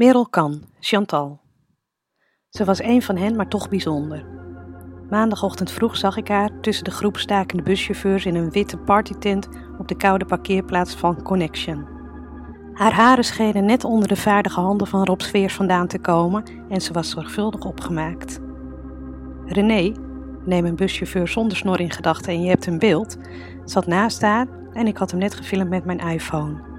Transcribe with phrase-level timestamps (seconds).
[0.00, 1.40] Merel Kan, Chantal.
[2.48, 4.24] Ze was een van hen, maar toch bijzonder.
[5.10, 9.88] Maandagochtend vroeg zag ik haar tussen de groep stakende buschauffeurs in een witte partytent op
[9.88, 11.86] de koude parkeerplaats van Connection.
[12.72, 16.80] Haar haren schenen net onder de vaardige handen van Rob Sveers vandaan te komen en
[16.80, 18.40] ze was zorgvuldig opgemaakt.
[19.46, 19.92] René,
[20.44, 23.16] neem een buschauffeur zonder snor in gedachten en je hebt een beeld,
[23.64, 26.69] zat naast haar en ik had hem net gefilmd met mijn iPhone.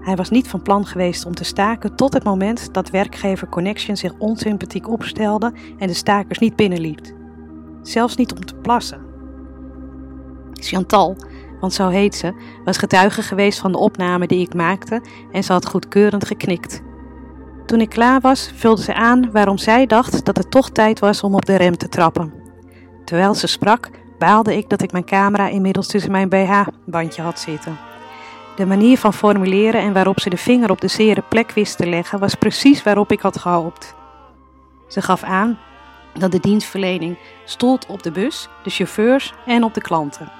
[0.00, 3.96] Hij was niet van plan geweest om te staken tot het moment dat werkgever Connection
[3.96, 7.14] zich onsympathiek opstelde en de stakers niet binnenliet.
[7.82, 9.00] Zelfs niet om te plassen.
[10.52, 11.16] Chantal,
[11.60, 12.34] want zo heet ze,
[12.64, 15.02] was getuige geweest van de opname die ik maakte
[15.32, 16.82] en ze had goedkeurend geknikt.
[17.66, 21.22] Toen ik klaar was, vulde ze aan waarom zij dacht dat het toch tijd was
[21.22, 22.32] om op de rem te trappen.
[23.04, 27.89] Terwijl ze sprak, baalde ik dat ik mijn camera inmiddels tussen mijn BH-bandje had zitten.
[28.60, 31.86] De manier van formuleren en waarop ze de vinger op de zere plek wist te
[31.86, 33.94] leggen was precies waarop ik had gehoopt.
[34.88, 35.58] Ze gaf aan
[36.18, 40.32] dat de dienstverlening stolt op de bus, de chauffeurs en op de klanten.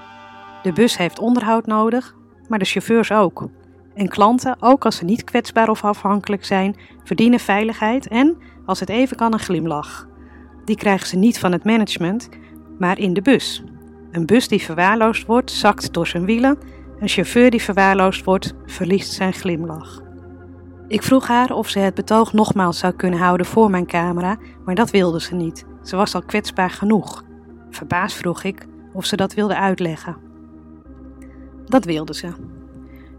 [0.62, 2.14] De bus heeft onderhoud nodig,
[2.48, 3.48] maar de chauffeurs ook.
[3.94, 8.88] En klanten, ook als ze niet kwetsbaar of afhankelijk zijn, verdienen veiligheid en, als het
[8.88, 10.08] even kan, een glimlach.
[10.64, 12.28] Die krijgen ze niet van het management,
[12.78, 13.62] maar in de bus.
[14.10, 16.58] Een bus die verwaarloosd wordt, zakt door zijn wielen.
[17.00, 20.02] Een chauffeur die verwaarloosd wordt, verliest zijn glimlach.
[20.88, 24.74] Ik vroeg haar of ze het betoog nogmaals zou kunnen houden voor mijn camera, maar
[24.74, 25.66] dat wilde ze niet.
[25.82, 27.24] Ze was al kwetsbaar genoeg.
[27.70, 30.16] Verbaasd vroeg ik of ze dat wilde uitleggen.
[31.66, 32.28] Dat wilde ze.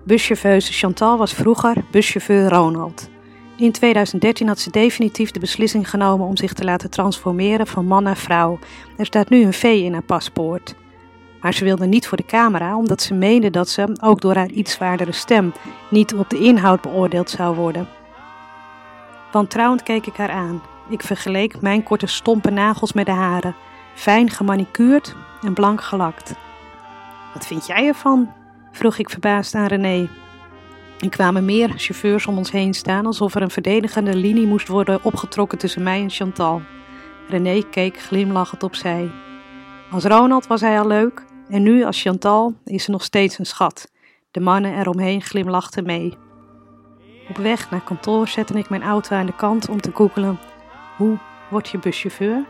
[0.06, 3.10] Buschauffeuse Chantal was vroeger buschauffeur Ronald.
[3.58, 8.04] In 2013 had ze definitief de beslissing genomen om zich te laten transformeren van man
[8.04, 8.60] naar vrouw.
[8.98, 10.76] Er staat nu een V in haar paspoort.
[11.42, 14.50] Maar ze wilde niet voor de camera, omdat ze meende dat ze, ook door haar
[14.50, 15.54] iets zwaardere stem,
[15.90, 17.88] niet op de inhoud beoordeeld zou worden.
[19.32, 20.62] Wantrouwend keek ik haar aan.
[20.90, 23.56] Ik vergeleek mijn korte stompe nagels met de haren,
[23.94, 26.36] fijn gemanicuurd en blank gelakt.
[27.34, 28.32] Wat vind jij ervan?
[28.72, 30.10] vroeg ik verbaasd aan René.
[31.00, 35.04] Er kwamen meer chauffeurs om ons heen staan, alsof er een verdedigende linie moest worden
[35.04, 36.62] opgetrokken tussen mij en Chantal.
[37.30, 39.12] René keek glimlachend opzij.
[39.92, 43.46] Als Ronald was hij al leuk, en nu als Chantal is ze nog steeds een
[43.46, 43.92] schat.
[44.32, 46.14] De mannen eromheen glimlachten mee.
[47.30, 50.40] Op weg naar kantoor zette ik mijn auto aan de kant om te googelen.
[50.98, 51.18] Hoe
[51.50, 52.46] word je buschauffeur?